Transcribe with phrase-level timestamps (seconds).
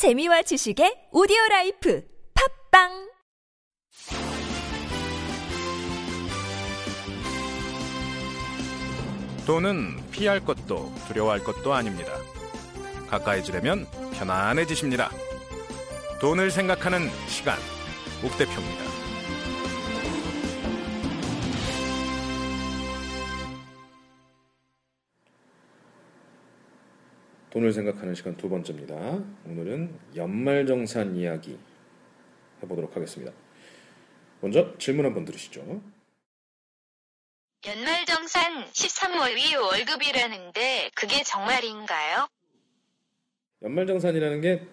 [0.00, 2.02] 재미와 지식의 오디오 life
[2.70, 2.88] 팟빵
[9.46, 12.14] 돈은 피할 것도 두려워할 것도 아닙니다.
[13.10, 15.10] 가까이 지려면 편안해지십니다.
[16.18, 17.58] 돈을 생각하는 시간,
[18.24, 18.89] 옥 대표입니다.
[27.50, 28.94] 돈을 생각하는 시간 두 번째입니다.
[29.46, 31.58] 오늘은 연말정산 이야기
[32.62, 33.32] 해보도록 하겠습니다.
[34.40, 35.82] 먼저 질문 한번 들으시죠.
[37.66, 42.28] 연말정산 13월이 월급이라는데 그게 정말인가요?
[43.62, 44.66] 연말정산이라는 게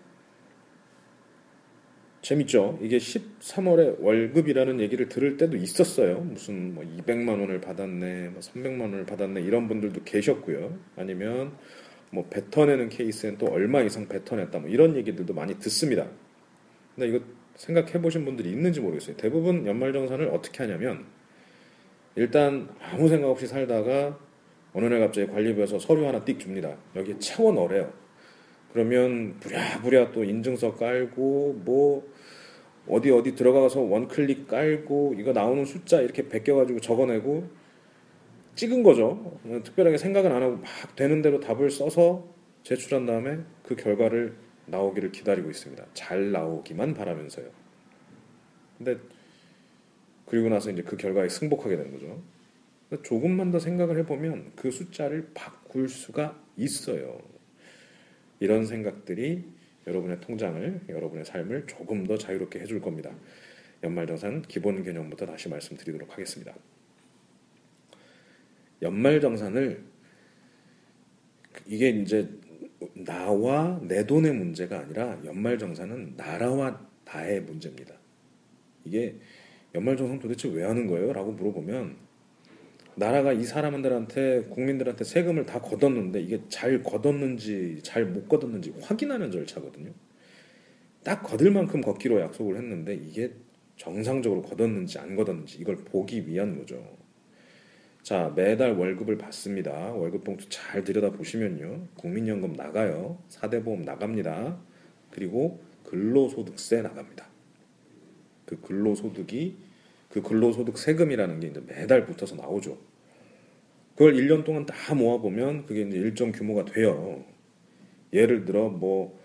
[2.22, 2.78] 재밌죠.
[2.82, 6.20] 이게 13월에 월급이라는 얘기를 들을 때도 있었어요.
[6.20, 10.78] 무슨 뭐 200만 원을 받았네, 뭐 300만 원을 받았네 이런 분들도 계셨고요.
[10.96, 11.58] 아니면
[12.12, 16.08] 뭐 뱉어내는 케이스엔 또 얼마 이상 뱉어냈다 뭐 이런 얘기들도 많이 듣습니다.
[16.96, 17.20] 근데 이거
[17.56, 19.18] 생각해 보신 분들이 있는지 모르겠어요.
[19.18, 21.06] 대부분 연말정산을 어떻게 하냐면
[22.16, 24.20] 일단 아무 생각 없이 살다가
[24.74, 26.76] 어느 날 갑자기 관리부에서 서류 하나 띡 줍니다.
[26.96, 27.92] 여기에 채워 넣으래요.
[28.74, 32.08] 그러면 부랴부랴 또 인증서 깔고 뭐
[32.88, 37.50] 어디 어디 들어가서 원클릭 깔고 이거 나오는 숫자 이렇게 베껴가지고 적어내고
[38.58, 39.40] 찍은 거죠.
[39.64, 42.28] 특별하게 생각은 안 하고 막 되는 대로 답을 써서
[42.64, 45.86] 제출한 다음에 그 결과를 나오기를 기다리고 있습니다.
[45.94, 47.50] 잘 나오기만 바라면서요.
[48.78, 48.98] 근데
[50.26, 52.22] 그리고 나서 이제 그 결과에 승복하게 되는 거죠.
[53.04, 57.22] 조금만 더 생각을 해보면 그 숫자를 바꿀 수가 있어요.
[58.40, 59.46] 이런 생각들이
[59.86, 63.12] 여러분의 통장을, 여러분의 삶을 조금 더 자유롭게 해줄 겁니다.
[63.84, 66.54] 연말정산 기본 개념부터 다시 말씀드리도록 하겠습니다.
[68.82, 69.84] 연말정산을
[71.66, 72.30] 이게 이제
[72.94, 77.96] 나와 내 돈의 문제가 아니라 연말정산은 나라와 나의 문제입니다.
[78.84, 79.16] 이게
[79.74, 81.14] 연말정산 도대체 왜 하는 거예요?
[81.14, 81.96] 라고 물어보면
[82.96, 89.92] 나라가 이 사람들한테 국민들한테 세금을 다 걷었는데 이게 잘 걷었는지 잘 못 걷었는지 확인하는 절차거든요.
[91.04, 93.32] 딱 걷을 만큼 걷기로 약속을 했는데 이게
[93.76, 96.98] 정상적으로 걷었는지 안 걷었는지 이걸 보기 위한 거죠.
[98.08, 99.92] 자, 매달 월급을 받습니다.
[99.92, 101.90] 월급 봉투 잘 들여다 보시면요.
[101.96, 103.22] 국민연금 나가요.
[103.28, 104.58] 사대보험 나갑니다.
[105.12, 107.28] 그리고 근로소득세 나갑니다.
[108.46, 109.58] 그 근로소득이
[110.08, 112.78] 그 근로소득 세금이라는 게 이제 매달 붙어서 나오죠.
[113.98, 117.26] 그걸 1년 동안 다 모아보면 그게 이제 일정 규모가 돼요.
[118.14, 119.20] 예를 들어 뭐,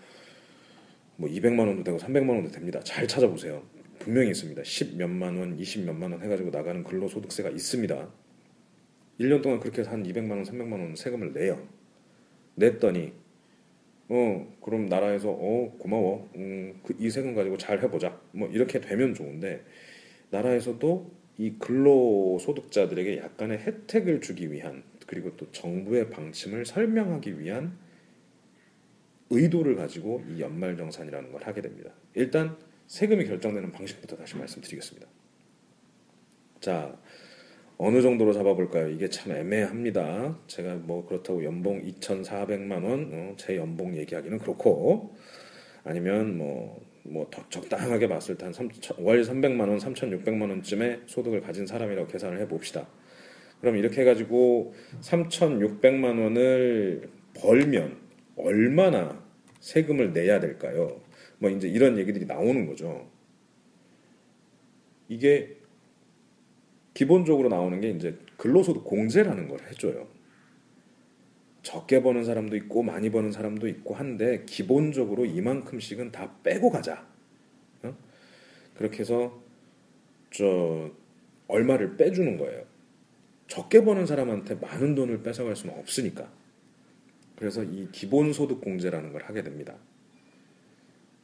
[1.15, 2.81] 뭐 200만 원도 되고 300만 원도 됩니다.
[2.83, 3.63] 잘 찾아보세요.
[3.99, 4.61] 분명히 있습니다.
[4.61, 8.22] 10 몇만 원, 20 몇만 원 해가지고 나가는 근로소득세가 있습니다.
[9.19, 11.67] 1년 동안 그렇게 해서 한 200만 원, 300만 원 세금을 내요.
[12.55, 13.13] 냈더니
[14.09, 19.13] 어 그럼 나라에서 어 고마워 음, 그, 이 세금 가지고 잘 해보자 뭐 이렇게 되면
[19.13, 19.63] 좋은데
[20.29, 27.77] 나라에서도 이 근로소득자들에게 약간의 혜택을 주기 위한 그리고 또 정부의 방침을 설명하기 위한
[29.29, 31.91] 의도를 가지고 이 연말정산이라는 걸 하게 됩니다.
[32.13, 32.55] 일단
[32.87, 35.07] 세금이 결정되는 방식부터 다시 말씀드리겠습니다.
[36.59, 36.95] 자,
[37.85, 38.89] 어느 정도로 잡아볼까요?
[38.89, 40.39] 이게 참 애매합니다.
[40.47, 45.15] 제가 뭐 그렇다고 연봉 2,400만 원, 어, 제 연봉 얘기하기는 그렇고,
[45.83, 48.53] 아니면 뭐, 뭐더 적당하게 봤을 때 한
[48.99, 52.87] 월 300만 원, 3,600만 원쯤의 소득을 가진 사람이라고 계산을 해봅시다.
[53.59, 57.97] 그럼 이렇게 해가지고 3,600만 원을 벌면
[58.37, 59.21] 얼마나
[59.59, 61.01] 세금을 내야 될까요?
[61.39, 63.09] 뭐 이제 이런 얘기들이 나오는 거죠.
[65.09, 65.57] 이게
[66.93, 70.07] 기본적으로 나오는 게 이제 근로소득 공제라는 걸 해줘요.
[71.63, 77.07] 적게 버는 사람도 있고 많이 버는 사람도 있고 한데 기본적으로 이만큼씩은 다 빼고 가자.
[77.83, 77.95] 어?
[78.75, 79.41] 그렇게 해서
[80.29, 80.91] 저
[81.47, 82.65] 얼마를 빼주는 거예요.
[83.47, 86.29] 적게 버는 사람한테 많은 돈을 뺏어갈 수는 없으니까.
[87.35, 89.75] 그래서 이 기본소득 공제라는 걸 하게 됩니다.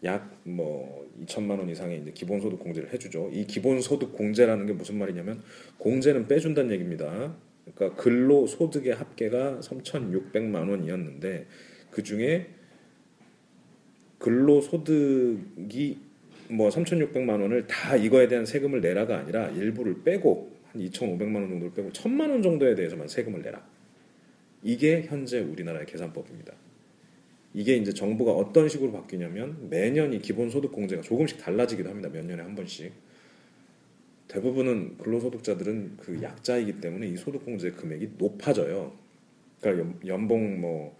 [0.04, 3.29] 약 뭐 2천만 원 이상의 이제 기본소득 공제를 해주죠.
[3.32, 5.41] 이 기본소득 공제라는 게 무슨 말이냐면
[5.78, 7.35] 공제는 빼준다는 얘기입니다.
[7.76, 11.46] 그러니까 근로 소득의 합계가 3,600만 원이었는데
[11.91, 12.47] 그 중에
[14.18, 16.00] 근로 소득이
[16.50, 21.73] 뭐 3,600만 원을 다 이거에 대한 세금을 내라가 아니라 일부를 빼고 한 2,500만 원 정도를
[21.73, 23.66] 빼고 1,000만 원 정도에 대해서만 세금을 내라.
[24.64, 26.53] 이게 현재 우리나라의 계산법입니다.
[27.53, 32.09] 이게 이제 정부가 어떤 식으로 바뀌냐면 매년 이 기본소득 공제가 조금씩 달라지기도 합니다.
[32.09, 32.91] 몇 년에 한 번씩.
[34.28, 38.93] 대부분은 근로소득자들은 그 약자이기 때문에 이 소득 공제 금액이 높아져요.
[39.59, 40.97] 그러니까 연봉 뭐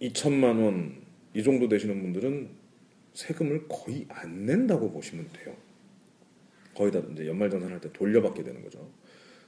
[0.00, 1.02] 2천만 원
[1.34, 2.50] 이 정도 되시는 분들은
[3.14, 5.56] 세금을 거의 안 낸다고 보시면 돼요.
[6.74, 8.90] 거의 다 이제 연말정산할 때 돌려받게 되는 거죠.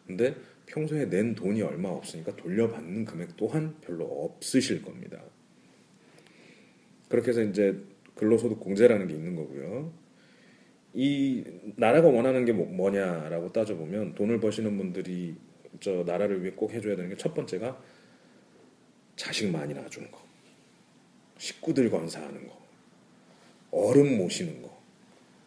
[0.06, 0.34] 근데
[0.66, 5.22] 평소에 낸 돈이 얼마 없으니까 돌려받는 금액 또한 별로 없으실 겁니다.
[7.08, 7.76] 그렇게 해서 이제
[8.14, 9.92] 근로소득 공제라는 게 있는 거고요.
[10.94, 11.44] 이
[11.76, 15.34] 나라가 원하는 게 뭐- 뭐냐라고 따져보면 돈을 버시는 분들이
[15.80, 17.80] 저 나라를 위해 꼭 해줘야 되는 게 첫 번째가
[19.16, 20.18] 자식 많이 낳아주는 거,
[21.38, 22.58] 식구들 건사하는 거,
[23.70, 24.76] 어른 모시는 거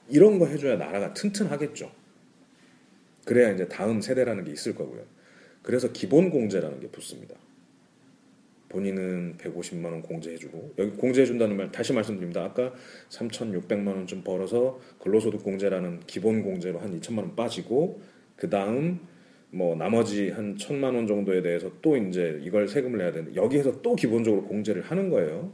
[0.10, 1.92] 이런 거 해줘야 나라가 튼튼하겠죠.
[3.26, 5.04] 그래야 이제 다음 세대라는 게 있을 거고요.
[5.62, 7.36] 그래서 기본 공제라는 게 붙습니다.
[8.70, 12.44] 본인은 150만 원 공제해주고 여기 공제해준다는 말 다시 말씀드립니다.
[12.44, 12.74] 아까
[13.10, 18.02] 3,600만 원쯤 벌어서 근로소득 공제라는 기본 공제로 한 2천만 원 빠지고
[18.36, 19.00] 그 다음
[19.50, 23.96] 뭐 나머지 한 천만 원 정도에 대해서 또 이제 이걸 세금을 내야 되는데 여기에서 또
[23.96, 25.54] 기본적으로 공제를 하는 거예요.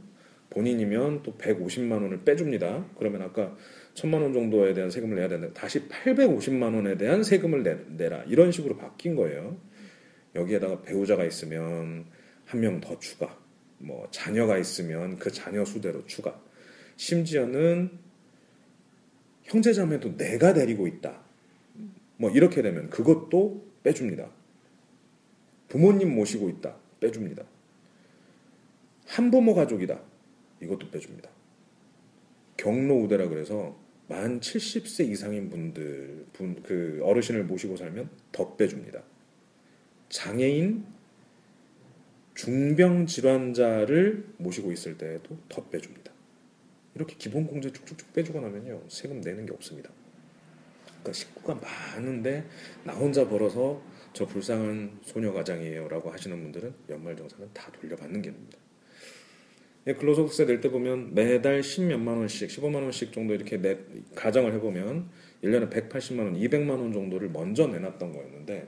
[0.50, 2.86] 본인이면 또 150만 원을 빼줍니다.
[2.98, 3.56] 그러면 아까
[3.94, 8.52] 천만 원 정도에 대한 세금을 내야 되는데 다시 850만 원에 대한 세금을 내, 내라 이런
[8.52, 9.56] 식으로 바뀐 거예요.
[10.34, 12.06] 여기에다가 배우자가 있으면
[12.46, 13.38] 한 명 더 추가,
[13.78, 16.40] 뭐 자녀가 있으면 그 자녀 수대로 추가.
[16.96, 17.90] 심지어는
[19.44, 21.22] 형제자매도 내가 데리고 있다.
[22.16, 24.30] 뭐 이렇게 되면 그것도 빼줍니다.
[25.68, 26.76] 부모님 모시고 있다.
[27.00, 27.44] 빼줍니다.
[29.06, 30.00] 한부모 가족이다.
[30.62, 31.28] 이것도 빼줍니다.
[32.56, 33.76] 경로 우대라 그래서
[34.06, 39.02] 만 70세 이상인 분들, 분, 그 어르신을 모시고 살면 더 빼줍니다.
[40.08, 40.84] 장애인,
[42.34, 46.12] 중병 질환자를 모시고 있을 때에도 더 빼줍니다.
[46.94, 49.90] 이렇게 기본 공제 쭉쭉쭉 빼주고 나면요 세금 내는 게 없습니다.
[50.86, 52.44] 그러니까 식구가 많은데
[52.84, 53.82] 나 혼자 벌어서
[54.12, 58.58] 저 불쌍한 소녀 가장이에요라고 하시는 분들은 연말정산은 다 돌려받는 게 됩니다.
[59.86, 63.78] 예, 근로소득세 낼 때 보면 매달 10몇만 원씩, 15만 원씩 정도 이렇게 내,
[64.14, 65.10] 가정을 해보면
[65.42, 68.66] 1년에 180만 원, 200만 원 정도를 먼저 내놨던 거였는데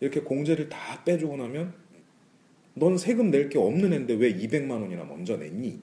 [0.00, 1.72] 이렇게 공제를 다 빼주고 나면
[2.78, 5.80] 넌 세금 낼 게 없는 애인데 왜 200만 원이나 먼저 냈니?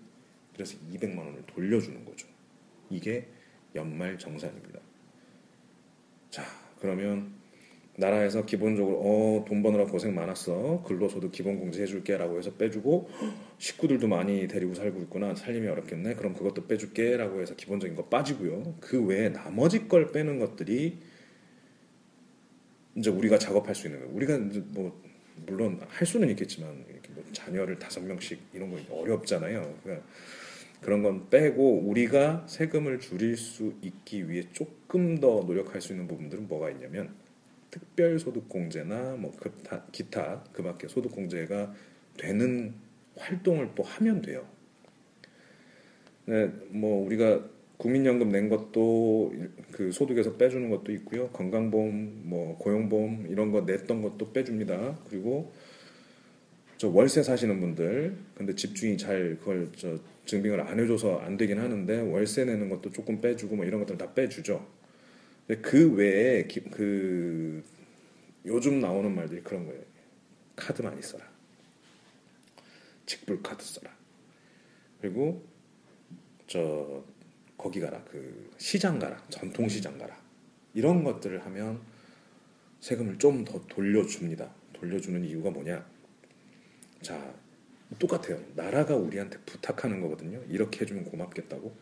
[0.54, 2.28] 그래서 200만 원을 돌려주는 거죠.
[2.90, 3.28] 이게
[3.76, 4.80] 연말 정산입니다.
[6.30, 6.44] 자,
[6.80, 7.34] 그러면
[7.98, 10.84] 나라에서 기본적으로 어, 돈 버느라 고생 많았어.
[10.84, 13.10] 근로소득 기본 공제 해줄게 라고 해서 빼주고
[13.58, 15.34] 식구들도 많이 데리고 살고 있구나.
[15.36, 16.16] 살림이 어렵겠네.
[16.16, 18.76] 그럼 그것도 빼줄게 라고 해서 기본적인 거 빠지고요.
[18.82, 21.00] 그 외에 나머지 걸 빼는 것들이
[22.96, 24.16] 이제 우리가 작업할 수 있는 거예요.
[24.16, 25.02] 우리가 이제 뭐
[25.46, 29.80] 물론 할 수는 있겠지만 뭐 자녀를 다섯 명씩 이런 거 어렵잖아요.
[29.84, 30.08] 그러니까
[30.82, 36.48] 그런 건 빼고 우리가 세금을 줄일 수 있기 위해 조금 더 노력할 수 있는 부분들은
[36.48, 37.16] 뭐가 있냐면
[37.72, 41.74] 특별소득공제나 뭐 기타, 기타 그 밖에 소득공제가
[42.18, 42.74] 되는
[43.18, 44.48] 활동을 또 하면 돼요.
[46.26, 47.44] 네, 뭐 우리가
[47.78, 49.34] 국민연금 낸 것도
[49.72, 51.30] 그 소득에서 빼주는 것도 있고요.
[51.30, 54.98] 건강보험, 뭐 고용보험 이런 거 냈던 것도 빼줍니다.
[55.10, 55.52] 그리고
[56.78, 62.02] 저 월세 사시는 분들, 근데 집주인이 잘 그걸 저 증빙을 안 해줘서 안 되긴 하는데
[62.02, 64.66] 월세 내는 것도 조금 빼주고 뭐 이런 것들 다 빼주죠.
[65.48, 67.64] 근데 그 외에 기- 그
[68.46, 69.82] 요즘 나오는 말들이 그런 거예요.
[70.56, 71.26] 카드 많이 써라.
[73.06, 73.92] 직불 카드 써라.
[75.02, 75.44] 그리고
[76.48, 77.04] 저
[77.58, 78.04] 거기 가라.
[78.06, 79.22] 그 시장 가라.
[79.30, 80.16] 전통 시장 가라.
[80.74, 81.82] 이런 것들을 하면
[82.80, 84.54] 세금을 좀 더 돌려줍니다.
[84.74, 85.86] 돌려주는 이유가 뭐냐?
[87.02, 87.34] 자,
[88.00, 88.40] 똑같아요.
[88.56, 90.42] 나라가 우리한테 부탁하는 거거든요.
[90.50, 91.76] 이렇게 해주면 고맙겠다고.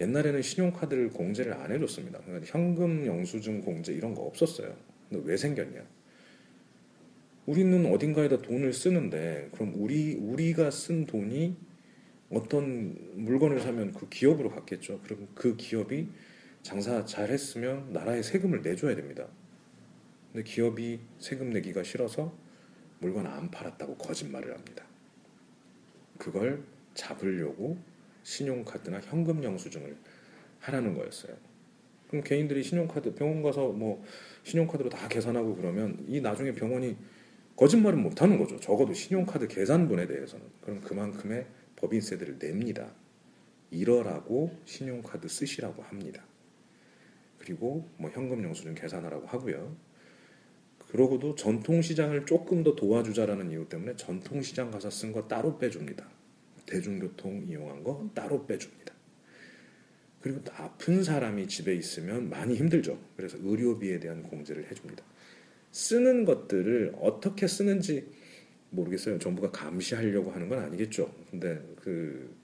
[0.00, 2.20] 옛날에는 신용카드를 공제를 안 해줬습니다.
[2.20, 4.76] 그러니까 현금 영수증 공제 이런 거 없었어요.
[5.08, 5.84] 근데 왜 생겼냐?
[7.46, 11.56] 우리는 어딘가에다 돈을 쓰는데 그럼 우리 우리가 쓴 돈이
[12.32, 15.00] 어떤 물건을 사면 그 기업으로 갔겠죠.
[15.02, 16.08] 그럼 그 기업이
[16.62, 19.28] 장사 잘 했으면 나라에 세금을 내줘야 됩니다.
[20.32, 22.32] 근데 기업이 세금 내기가 싫어서
[23.00, 24.84] 물건 안 팔았다고 거짓말을 합니다.
[26.18, 26.62] 그걸
[26.94, 27.76] 잡으려고
[28.22, 29.96] 신용카드나 현금 영수증을
[30.60, 31.36] 하라는 거였어요.
[32.08, 34.04] 그럼 개인들이 신용카드 병원 가서 뭐
[34.44, 36.96] 신용카드로 다 계산하고 그러면 이 나중에 병원이
[37.56, 38.58] 거짓말은 못 하는 거죠.
[38.60, 40.46] 적어도 신용카드 계산분에 대해서는.
[40.60, 41.46] 그럼 그만큼의
[41.82, 42.94] 법인세들을 냅니다.
[43.70, 46.24] 이러라고 신용카드 쓰시라고 합니다.
[47.38, 49.76] 그리고 뭐 현금 영수증 계산하라고 하고요.
[50.78, 56.08] 그러고도 전통시장을 조금 더 도와주자라는 이유 때문에 전통시장 가서 쓴 거 따로 빼줍니다.
[56.66, 58.94] 대중교통 이용한 거 따로 빼줍니다.
[60.20, 62.98] 그리고 또 아픈 사람이 집에 있으면 많이 힘들죠.
[63.16, 65.02] 그래서 의료비에 대한 공제를 해줍니다.
[65.72, 68.08] 쓰는 것들을 어떻게 쓰는지
[68.72, 69.18] 모르겠어요.
[69.18, 71.14] 정부가 감시하려고 하는 건 아니겠죠.
[71.30, 72.34] 근데 그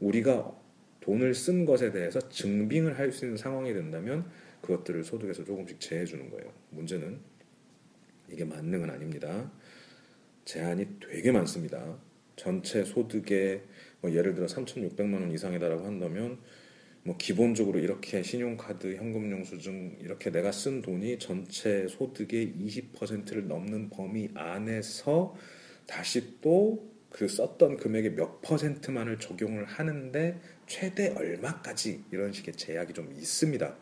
[0.00, 0.54] 우리가
[1.00, 4.30] 돈을 쓴 것에 대해서 증빙을 할 수 있는 상황이 된다면
[4.60, 6.52] 그것들을 소득에서 조금씩 제해 주는 거예요.
[6.70, 7.18] 문제는
[8.30, 9.50] 이게 만능은 아닙니다.
[10.44, 11.98] 제한이 되게 많습니다.
[12.36, 13.62] 전체 소득의
[14.00, 16.38] 뭐 예를 들어 3,600만 원 이상이다라고 한다면
[17.04, 25.34] 뭐 기본적으로 이렇게 신용카드, 현금영수증 이렇게 내가 쓴 돈이 전체 소득의 20%를 넘는 범위 안에서
[25.88, 33.12] 다시 또 그 썼던 금액의 몇 퍼센트만을 적용을 하는데 최대 얼마까지 이런 식의 제약이 좀
[33.12, 33.76] 있습니다.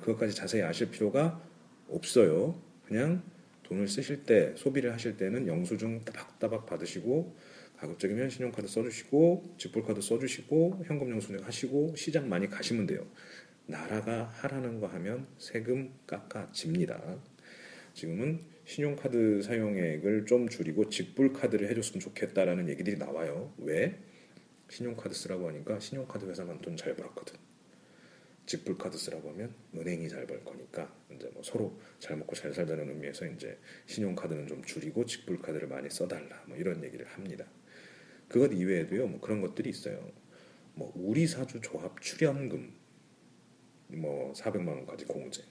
[0.00, 1.40] 그것까지 자세히 아실 필요가
[1.88, 2.60] 없어요.
[2.86, 3.22] 그냥
[3.64, 7.36] 돈을 쓰실 때 소비를 하실 때는 영수증 따박따박 받으시고
[7.76, 13.06] 가급적이면 신용카드 써주시고 직불카드 써주시고 현금 영수증 하시고 시장 많이 가시면 돼요.
[13.66, 17.18] 나라가 하라는 거 하면 세금 깎아집니다.
[17.92, 23.54] 지금은 신용카드 사용액을 좀 줄이고 직불 카드를 해줬으면 좋겠다라는 얘기들이 나와요.
[23.58, 23.96] 왜?
[24.68, 27.38] 신용카드 쓰라고 하니까 신용카드 회사만 돈 잘 벌었거든.
[28.44, 32.88] 직불 카드 쓰라고 하면 은행이 잘 벌 거니까 이제 뭐 서로 잘 먹고 잘 살자는
[32.88, 33.56] 의미에서 이제
[33.86, 37.46] 신용카드는 좀 줄이고 직불 카드를 많이 써달라 뭐 이런 얘기를 합니다.
[38.28, 40.10] 그것 이외에도요 뭐 그런 것들이 있어요.
[40.74, 42.72] 뭐 우리 사주 조합 출연금
[43.88, 45.44] 뭐 400만 원까지 공제.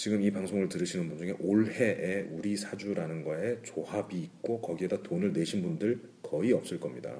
[0.00, 5.60] 지금 이 방송을 들으시는 분 중에 올해에 우리 사주라는 거에 조합이 있고 거기에다 돈을 내신
[5.60, 7.14] 분들 거의 없을 겁니다.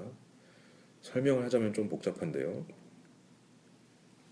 [1.03, 2.65] 설명을 하자면 좀 복잡한데요.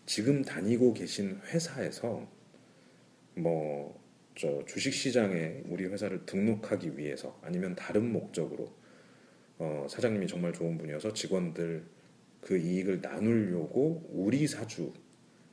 [0.07, 2.27] 지금 다니고 계신 회사에서
[3.35, 8.73] 뭐 저 주식 시장에 우리 회사를 등록하기 위해서 아니면 다른 목적으로
[9.59, 11.85] 어, 사장님이 정말 좋은 분이어서 직원들
[12.41, 14.93] 그 이익을 나누려고 우리 사주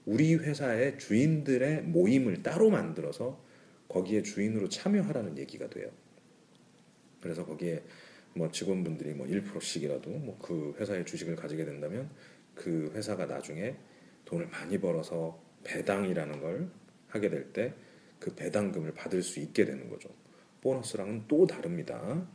[0.06, 3.44] 우리 회사의 주인들의 모임을 따로 만들어서
[3.88, 5.90] 거기에 주인으로 참여하라는 얘기가 돼요.
[7.22, 7.84] 그래서 거기에
[8.34, 12.10] 뭐 직원분들이 뭐 1%씩이라도 뭐 그 회사의 주식을 가지게 된다면
[12.54, 13.76] 그 회사가 나중에
[14.26, 16.70] 돈을 많이 벌어서 배당이라는 걸
[17.08, 17.74] 하게 될 때
[18.20, 20.10] 그 배당금을 받을 수 있게 되는 거죠.
[20.62, 22.28] 보너스랑은 또 다릅니다.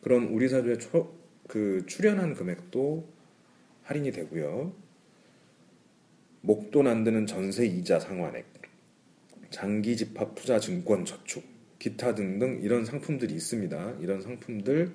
[0.00, 1.14] 그런 우리 사주의 초,
[1.46, 3.06] 그 출연한 금액도
[3.82, 4.74] 할인이 되고요.
[6.42, 8.44] 목돈 안 드는 전세 이자 상환액,
[9.50, 11.44] 장기 집합 투자 증권 저축,
[11.78, 13.98] 기타 등등 이런 상품들이 있습니다.
[14.00, 14.92] 이런 상품들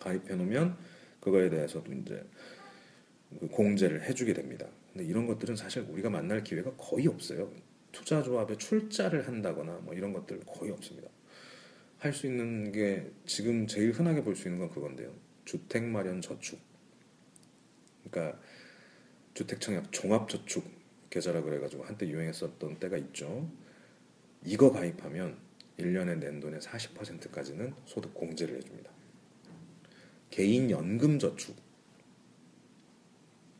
[0.00, 0.76] 가입해 놓으면
[1.20, 2.24] 그거에 대해서도 이제
[3.38, 4.66] 그 공제를 해주게 됩니다.
[4.92, 7.52] 근데 이런 것들은 사실 우리가 만날 기회가 거의 없어요.
[7.92, 11.08] 투자 조합에 출자를 한다거나 뭐 이런 것들 거의 없습니다.
[11.98, 15.12] 할 수 있는 게 지금 제일 흔하게 볼 수 있는 건 그건데요.
[15.44, 16.60] 주택 마련 저축.
[18.10, 18.38] 그러니까
[19.36, 20.64] 주택 청약 종합 저축
[21.10, 23.50] 계좌라 그래가지고 한때 유행했었던 때가 있죠.
[24.42, 25.36] 이거 가입하면
[25.78, 28.90] 1년에 낸 돈의 40%까지는 소득 공제를 해줍니다.
[30.30, 31.54] 개인 연금 저축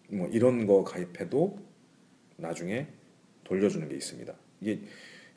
[0.09, 1.59] 뭐 이런 거 가입해도
[2.39, 2.87] 나중에
[3.45, 4.35] 돌려주는 게 있습니다.
[4.63, 4.81] 이게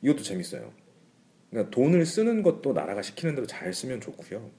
[0.02, 0.74] 이것도 재밌어요.
[1.50, 4.50] 그러니까 돈을 쓰는 것도 나라가 시키는 대로 잘 쓰면 좋고요.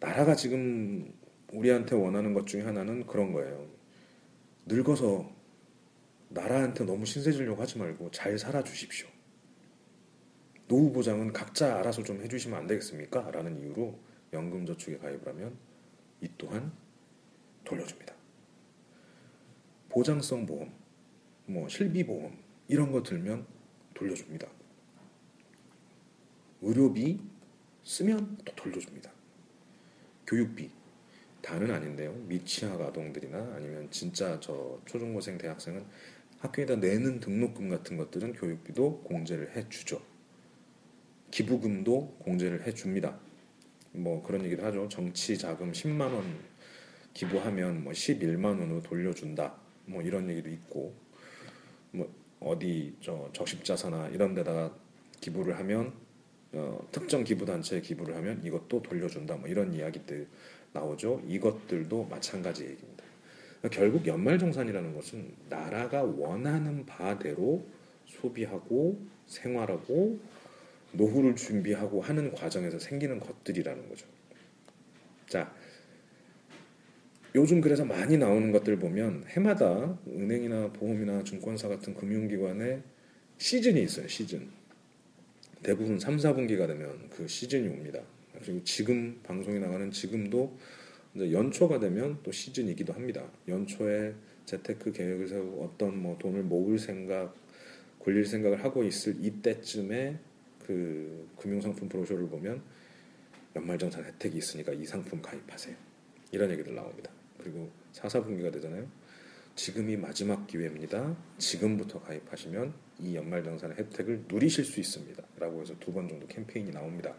[0.00, 1.14] 나라가 지금
[1.52, 3.75] 우리한테 원하는 것 중에 하나는 그런 거예요.
[4.66, 5.30] 늙어서
[6.28, 9.08] 나라한테 너무 신세 지려고 하지 말고 잘 살아 주십시오.
[10.68, 13.30] 노후 보장은 각자 알아서 좀 해주시면 안 되겠습니까?
[13.30, 13.98] 라는 이유로
[14.32, 15.56] 연금저축에 가입을 하면
[16.20, 16.72] 이 또한
[17.64, 18.14] 돌려줍니다.
[19.88, 20.72] 보장성 보험,
[21.46, 22.36] 뭐 실비보험
[22.68, 23.46] 이런 거 들면
[23.94, 24.48] 돌려줍니다.
[26.62, 27.20] 의료비
[27.84, 29.12] 쓰면 또 돌려줍니다.
[30.26, 30.70] 교육비
[31.46, 32.12] 다는 아닌데요.
[32.26, 35.84] 미취학 아동들이나 아니면 진짜 저 초중고생 대학생은
[36.40, 40.02] 학교에다 내는 등록금 같은 것들은 교육비도 공제를 해주죠.
[41.30, 43.16] 기부금도 공제를 해줍니다.
[43.92, 44.88] 뭐 그런 얘기도 하죠.
[44.88, 46.24] 정치 자금 10만 원
[47.14, 49.54] 기부하면 뭐 11만 원으로 돌려준다.
[49.84, 50.96] 뭐 이런 얘기도 있고
[51.92, 54.76] 뭐 어디 저 적십자사나 이런 데다가
[55.20, 55.92] 기부를 하면
[56.54, 59.36] 어, 특정 기부 단체에 기부를 하면 이것도 돌려준다.
[59.36, 60.26] 뭐 이런 이야기들
[60.76, 61.22] 나오죠.
[61.26, 63.04] 이것들도 마찬가지 얘기입니다.
[63.58, 67.64] 그러니까 결국 연말정산이라는 것은 나라가 원하는 바대로
[68.06, 70.18] 소비하고 생활하고
[70.92, 74.06] 노후를 준비하고 하는 과정에서 생기는 것들이라는 거죠.
[75.28, 75.52] 자,
[77.34, 82.82] 요즘 그래서 많이 나오는 것들 보면 해마다 은행이나 보험이나 증권사 같은 금융기관에
[83.38, 84.08] 시즌이 있어요.
[84.08, 84.48] 시즌.
[85.62, 88.00] 대부분 3, 4분기가 되면 그 시즌이 옵니다.
[88.42, 90.56] 그리고 지금 방송이 나가는 지금도
[91.18, 93.30] 연초가 되면 또 시즌이기도 합니다.
[93.48, 94.14] 연초에
[94.44, 97.34] 재테크 계획을 세우고 어떤 뭐 돈을 모을 생각,
[97.98, 100.18] 굴릴 생각을 하고 있을 이때쯤에
[100.66, 102.62] 그 금융상품 브로셔를 보면
[103.56, 105.74] 연말정산 혜택이 있으니까 이 상품 가입하세요.
[106.32, 107.10] 이런 얘기들 나옵니다.
[107.38, 108.86] 그리고 4, 4분기가 되잖아요.
[109.54, 111.16] 지금이 마지막 기회입니다.
[111.38, 115.22] 지금부터 가입하시면 이 연말정산 혜택을 누리실 수 있습니다.
[115.38, 117.14] 라고 해서 두 번 정도 캠페인이 나옵니다.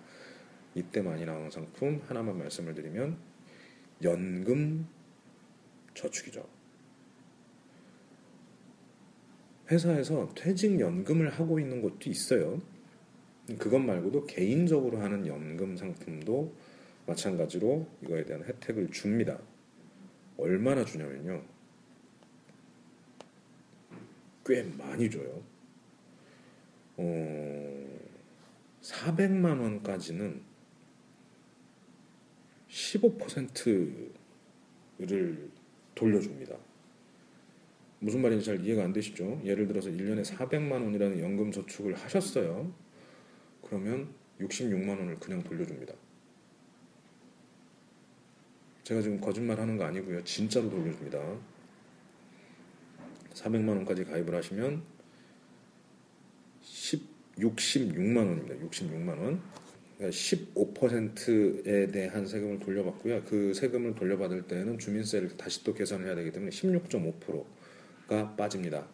[0.77, 3.17] 이때 많이 나오는 상품 하나만 말씀을 드리면
[4.03, 4.87] 연금
[5.95, 6.47] 저축이죠.
[9.71, 12.61] 회사에서 퇴직연금을 하고 있는 곳도 있어요.
[13.57, 16.53] 그것 말고도 개인적으로 하는 연금 상품도
[17.07, 19.39] 마찬가지로 이거에 대한 혜택을 줍니다.
[20.37, 21.43] 얼마나 주냐면요.
[24.45, 25.43] 꽤 많이 줘요.
[26.97, 27.99] 어,
[28.81, 30.46] 400만 원까지는
[32.77, 35.49] 15%를
[35.95, 36.55] 돌려줍니다.
[37.99, 39.41] 무슨 말인지 잘 이해가 안 되시죠?
[39.43, 42.71] 예를 들어서 1년에 400만 원이라는 연금 저축을 하셨어요.
[43.63, 45.95] 그러면 66만 원을 그냥 돌려줍니다.
[48.83, 50.23] 제가 지금 거짓말 하는 거 아니고요.
[50.23, 51.19] 진짜로 돌려줍니다.
[53.33, 54.83] 400만 원까지 가입을 하시면
[56.61, 57.01] 10,
[57.39, 58.53] 66만 원입니다.
[58.67, 59.41] 66만 원.
[59.97, 63.23] 그러니까 15%에 대한 세금을 돌려받고요.
[63.25, 68.87] 그 세금을 돌려받을 때는 주민세를 다시 또 계산을 해야 되기 때문에 16.5%가 빠집니다.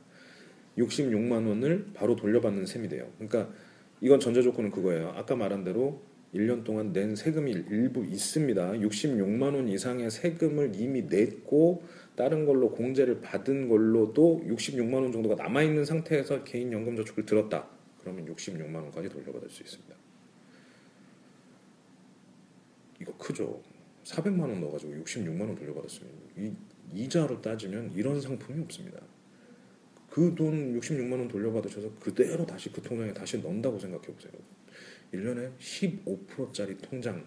[0.77, 3.11] 66만 원을 바로 돌려받는 셈이 돼요.
[3.17, 3.53] 그러니까
[4.01, 5.09] 이건 전제 조건은 그거예요.
[5.15, 6.01] 아까 말한 대로
[6.33, 8.71] 1년 동안 낸 세금이 일부 있습니다.
[8.71, 11.83] 66만 원 이상의 세금을 이미 냈고
[12.15, 17.67] 다른 걸로 공제를 받은 걸로도 66만 원 정도가 남아 있는 상태에서 개인 연금 저축을 들었다.
[17.99, 20.02] 그러면 66만 원까지 돌려받을 수 있습니다.
[23.03, 23.61] 이거 크죠.
[24.03, 26.51] 400만 원 넣어가지고 66만 원 돌려받았으면 이,
[26.93, 28.99] 이자로 따지면 이런 상품이 없습니다.
[30.09, 34.31] 그 돈 66만 원 돌려받으셔서 그대로 다시 그 통장에 다시 넣는다고 생각해 보세요.
[35.11, 37.25] 1년에 15%짜리 통장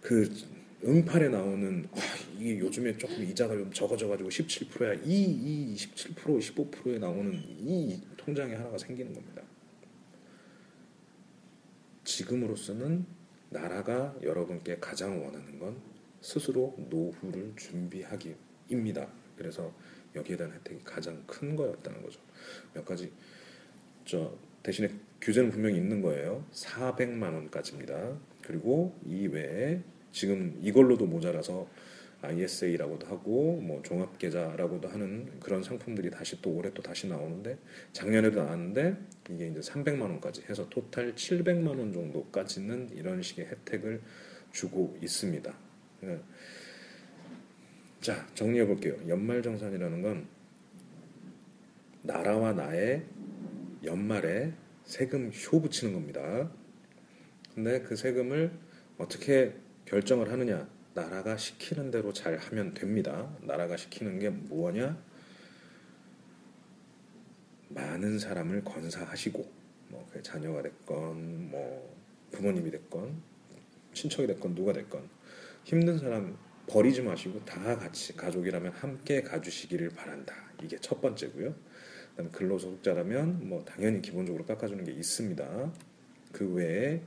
[0.00, 0.28] 그
[0.84, 1.98] 은팔에 나오는 와,
[2.38, 8.78] 이게 요즘에 조금 이자가 좀 적어져가지고 17%야 이, 이 17% 15%에 나오는 이 통장이 하나가
[8.78, 9.42] 생기는 겁니다.
[12.04, 13.04] 지금으로서는
[13.52, 15.76] 나라가 여러분께 가장 원하는 건
[16.20, 19.08] 스스로 노후를 준비하기입니다.
[19.36, 19.72] 그래서
[20.14, 22.20] 여기에 대한 혜택이 가장 큰 거였다는 거죠.
[22.74, 23.12] 몇 가지
[24.04, 26.44] 저 대신에 규제는 분명히 있는 거예요.
[26.52, 28.18] 400만 원까지입니다.
[28.42, 29.80] 그리고 이 외에
[30.12, 31.68] 지금 이걸로도 모자라서
[32.22, 37.58] ISA라고도 하고 뭐 종합 계좌라고도 하는 그런 상품들이 다시 또 올해 또 다시 나오는데
[37.92, 38.96] 작년에도 나왔는데
[39.30, 44.00] 이게 이제 300만 원까지 해서 토탈 700만 원 정도까지는 이런 식의 혜택을
[44.52, 45.54] 주고 있습니다.
[46.00, 46.20] 네.
[48.00, 48.96] 자 정리해 볼게요.
[49.06, 50.26] 연말정산이라는 건
[52.02, 53.06] 나라와 나의
[53.84, 54.52] 연말에
[54.84, 56.50] 세금 효 붙이는 겁니다.
[57.54, 58.50] 근데 그 세금을
[58.98, 59.54] 어떻게
[59.84, 60.68] 결정을 하느냐?
[60.94, 63.34] 나라가 시키는 대로 잘 하면 됩니다.
[63.42, 65.02] 나라가 시키는 게 뭐냐?
[67.74, 69.44] 많은 사람을 건사하시고,
[69.88, 71.96] 뭐 자녀가 됐건, 뭐
[72.30, 73.22] 부모님이 됐건,
[73.92, 75.08] 친척이 됐건 누가 됐건
[75.64, 80.34] 힘든 사람 버리지 마시고 다 같이 가족이라면 함께 가주시기를 바란다.
[80.62, 81.54] 이게 첫 번째고요.
[82.10, 85.72] 그다음 근로소득자라면 뭐 당연히 기본적으로 깎아주는 게 있습니다.
[86.32, 87.02] 그 외에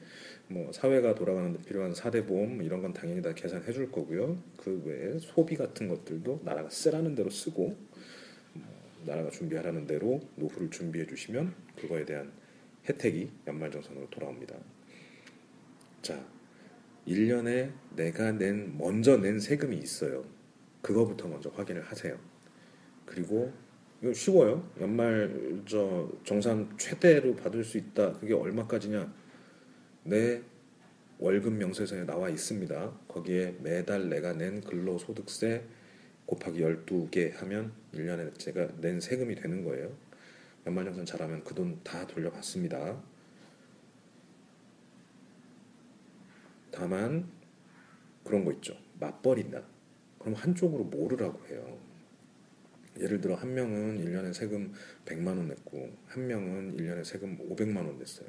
[0.47, 4.37] 뭐 사회가 돌아가는 데 필요한 사대보험 이런 건 당연히 다 계산해 줄 거고요.
[4.57, 7.77] 그 외에 소비 같은 것들도 나라가 쓰라는 대로 쓰고 뭐
[9.05, 12.31] 나라가 준비하라는 대로 노후를 준비해 주시면 그거에 대한
[12.87, 14.55] 혜택이 연말정산으로 돌아옵니다.
[16.01, 16.23] 자,
[17.07, 20.25] 1년에 내가 낸 먼저 낸 세금이 있어요.
[20.81, 22.17] 그거부터 먼저 확인을 하세요.
[23.05, 23.51] 그리고
[24.01, 24.69] 이거 쉬워요.
[24.79, 28.13] 연말 저 정산 최대로 받을 수 있다.
[28.13, 29.11] 그게 얼마까지냐?
[30.03, 30.41] 내
[31.17, 32.99] 월급 명세서에 나와 있습니다.
[33.07, 35.63] 거기에 매달 내가 낸 근로소득세
[36.25, 39.95] 곱하기 12개 하면 1년에 제가 낸 세금이 되는 거예요.
[40.65, 43.01] 연말정산 잘하면 그 돈 다 돌려받습니다.
[46.71, 47.29] 다만
[48.23, 48.75] 그런 거 있죠.
[48.99, 49.61] 맞벌이다.
[50.19, 51.79] 그럼 한쪽으로 모르라고 해요.
[52.99, 54.73] 예를 들어 한 명은 1년에 세금
[55.05, 58.27] 100만 원 냈고 한 명은 1년에 세금 500만 원 냈어요.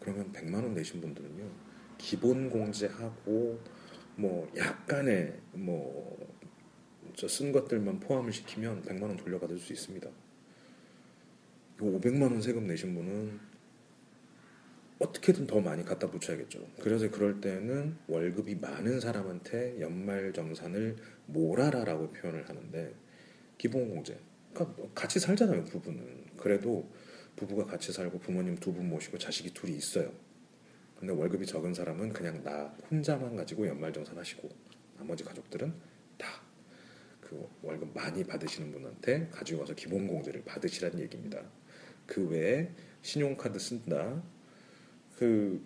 [0.00, 1.50] 그러면 100만 원 내신 분들은요.
[1.98, 3.58] 기본 공제하고
[4.16, 6.35] 뭐 약간의 뭐
[7.16, 10.08] 저 쓴 것들만 포함을 시키면 100만 원 돌려받을 수 있습니다.
[11.78, 13.40] 500만 원 세금 내신 분은
[14.98, 16.66] 어떻게든 더 많이 갖다 붙여야겠죠.
[16.80, 22.94] 그래서 그럴 때는 월급이 많은 사람한테 연말 정산을 몰아라라고 표현을 하는데
[23.58, 24.18] 기본공제.
[24.54, 26.26] 그러니까 같이 살잖아요, 부부는.
[26.36, 26.90] 그래도
[27.36, 30.10] 부부가 같이 살고 부모님 두 분 모시고 자식이 둘이 있어요.
[30.98, 34.48] 근데 월급이 적은 사람은 그냥 나 혼자만 가지고 연말정산 하시고
[34.96, 35.95] 나머지 가족들은 다
[37.28, 41.42] 그 월급 많이 받으시는 분한테 가지고 와서 기본 공제를 받으시라는 얘기입니다.
[42.06, 42.70] 그 외에
[43.02, 44.22] 신용카드 쓴다.
[45.16, 45.62] 그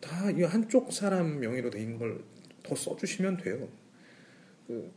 [0.00, 2.22] 다 이 한쪽 사람 명의로 돼 있는 걸
[2.68, 3.66] 더 써주시면 돼요.
[4.66, 4.92] 그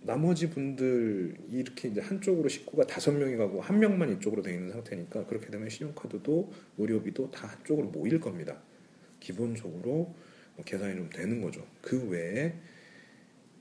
[0.00, 5.26] 나머지 분들 이렇게 이제 한쪽으로 식구가 다섯 명이 가고 한 명만 이쪽으로 돼 있는 상태니까
[5.26, 8.60] 그렇게 되면 신용카드도 의료비도 다 한쪽으로 모일 겁니다.
[9.20, 10.14] 기본적으로
[10.56, 11.64] 뭐 계산이 좀 되는 거죠.
[11.80, 12.54] 그 외에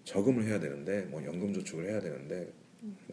[0.06, 2.52] 저금을 해야 되는데 뭐 연금 저축을 해야 되는데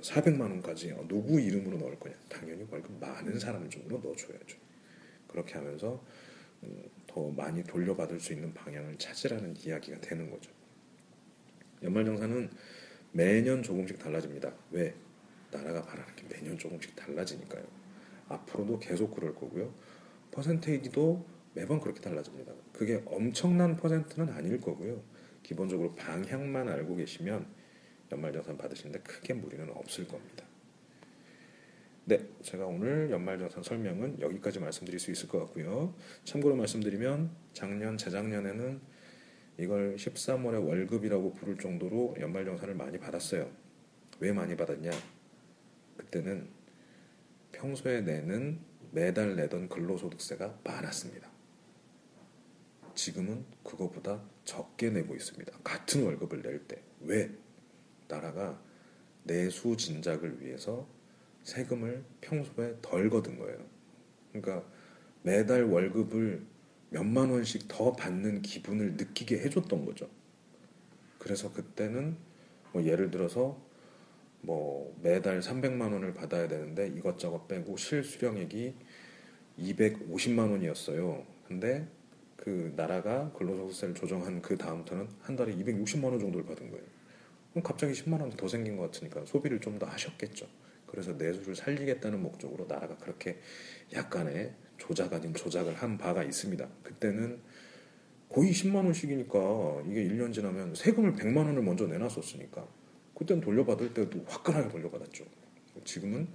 [0.01, 2.15] 400만 원까지 누구 이름으로 넣을 거냐?
[2.29, 4.59] 당연히 월급 많은 사람 쪽으로 넣어줘야죠.
[5.27, 6.05] 그렇게 하면서
[6.63, 10.51] 음, 더 많이 돌려받을 수 있는 방향을 찾으라는 이야기가 되는 거죠.
[11.83, 12.51] 연말정산은
[13.13, 14.55] 매년 조금씩 달라집니다.
[14.71, 14.95] 왜?
[15.51, 17.65] 나라가 바라는 게 매년 조금씩 달라지니까요.
[18.29, 19.75] 앞으로도 계속 그럴 거고요.
[20.31, 22.53] 퍼센테이지도 매번 그렇게 달라집니다.
[22.73, 25.03] 그게 엄청난 퍼센트는 아닐 거고요.
[25.43, 27.47] 기본적으로 방향만 알고 계시면
[28.13, 30.45] 연말정산 받으시는데 크게 무리는 없을 겁니다.
[32.05, 35.95] 네, 제가 오늘 연말정산 설명은 여기까지 말씀드릴 수 있을 것 같고요.
[36.25, 38.81] 참고로 말씀드리면 작년, 재작년에는
[39.59, 43.51] 이걸 13월의 월급이라고 부를 정도로 연말정산을 많이 받았어요.
[44.19, 44.91] 왜 많이 받았냐?
[45.97, 46.49] 그때는
[47.53, 48.59] 평소에 내는
[48.91, 51.32] 매달 내던 근로소득세가 많았습니다.
[52.95, 55.59] 지금은 그거보다 적게 내고 있습니다.
[55.65, 56.83] 같은 월급을 낼 때.
[57.01, 57.31] 왜?
[58.09, 58.61] 나라가
[59.25, 60.87] 내수 진작을 위해서
[61.45, 63.59] 세금을 평소에 덜 거둔 거예요.
[64.33, 64.67] 그러니까
[65.23, 66.45] 매달 월급을
[66.91, 70.09] 몇만 원씩 더 받는 기분을 느끼게 해줬던 거죠.
[71.19, 72.17] 그래서 그때는
[72.73, 73.59] 뭐 예를 들어서
[74.41, 78.75] 뭐 매달 300만 원을 받아야 되는데 이것저것 빼고 실수령액이
[79.59, 81.25] 250만 원이었어요.
[81.47, 81.89] 근데
[82.43, 86.85] 그 나라가 근로소득세를 조정한 그 다음부터는 한 달에 260만 원 정도를 받은 거예요.
[87.53, 90.49] 그럼 갑자기 10만 원 더 생긴 것 같으니까 소비를 좀 더 하셨겠죠.
[90.87, 93.39] 그래서 내수를 살리겠다는 목적으로 나라가 그렇게
[93.93, 96.69] 약간의 조작 아닌 조작을 한 바가 있습니다.
[96.83, 97.39] 그때는
[98.29, 102.67] 거의 10만 원씩이니까 이게 1년 지나면 세금을 100만 원을 먼저 내놨었으니까
[103.15, 105.25] 그때는 돌려받을 때도 화끈하게 돌려받았죠.
[105.85, 106.27] 지금은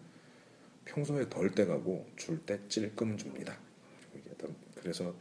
[0.86, 3.60] 평소에 덜 떼가고 줄 때 찔끔 줍니다.
[4.76, 5.14] 그래서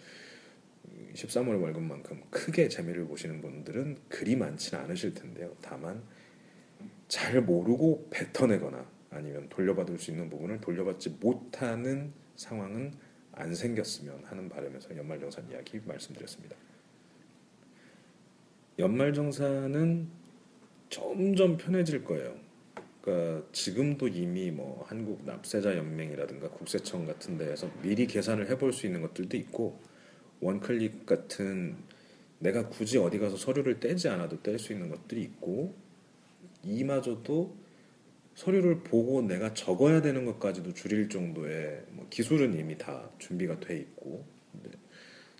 [1.16, 5.56] 13월 월급만큼 크게 재미를 보시는 분들은 그리 많지는 않으실 텐데요.
[5.60, 6.02] 다만
[7.08, 12.92] 잘 모르고 뱉어내거나 아니면 돌려받을 수 있는 부분을 돌려받지 못하는 상황은
[13.32, 16.56] 안 생겼으면 하는 바람에서 연말정산 이야기 말씀드렸습니다.
[18.78, 20.08] 연말정산은
[20.90, 22.36] 점점 편해질 거예요.
[23.00, 29.00] 그러니까 지금도 이미 뭐 한국 납세자 연맹이라든가 국세청 같은 데에서 미리 계산을 해볼 수 있는
[29.00, 29.78] 것들도 있고
[30.40, 31.76] 원클릭 같은
[32.38, 35.74] 내가 굳이 어디 가서 서류를 떼지 않아도 뗄 수 있는 것들이 있고
[36.62, 37.56] 이마저도
[38.34, 44.24] 서류를 보고 내가 적어야 되는 것까지도 줄일 정도의 뭐 기술은 이미 다 준비가 돼 있고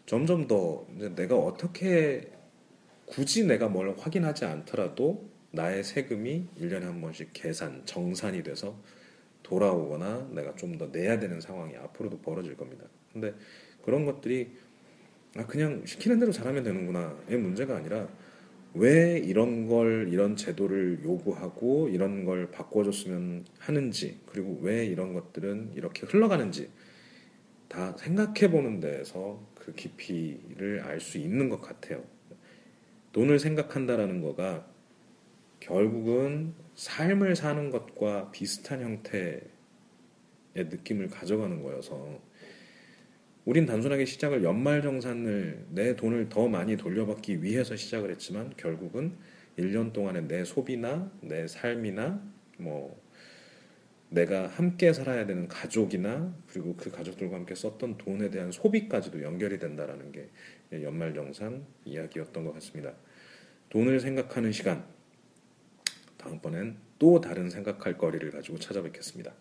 [0.07, 2.31] 점점 더 내가 어떻게
[3.05, 8.79] 굳이 내가 뭘 확인하지 않더라도 나의 세금이 1년에 한 번씩 계산, 정산이 돼서
[9.43, 12.85] 돌아오거나 내가 좀 더 내야 되는 상황이 앞으로도 벌어질 겁니다.
[13.13, 13.35] 근데
[13.83, 14.57] 그런 것들이
[15.37, 18.09] 아 그냥 시키는 대로 잘하면 되는구나의 문제가 아니라
[18.75, 26.07] 왜 이런 걸 이런 제도를 요구하고 이런 걸 바꿔줬으면 하는지 그리고 왜 이런 것들은 이렇게
[26.07, 26.71] 흘러가는지
[27.69, 32.05] 다 생각해 보는 데에서 그 깊이를 알 수 있는 것 같아요.
[33.13, 34.67] 돈을 생각한다라는 거가
[35.61, 39.41] 결국은 삶을 사는 것과 비슷한 형태의
[40.55, 42.21] 느낌을 가져가는 거여서
[43.47, 49.17] 우린 단순하게 시작을 연말정산을 내 돈을 더 많이 돌려받기 위해서 시작을 했지만 결국은
[49.57, 52.21] 1년 동안의 내 소비나 내 삶이나
[52.59, 53.01] 뭐
[54.09, 60.11] 내가 함께 살아야 되는 가족이나 그리고 그 가족들과 함께 썼던 돈에 대한 소비까지도 연결이 된다라는
[60.11, 60.29] 게
[60.73, 62.95] 연말정산 이야기였던 것 같습니다.
[63.69, 64.85] 돈을 생각하는 시간
[66.17, 69.33] 다음번엔 또 다른 생각할 거리를 가지고 찾아뵙겠습니다.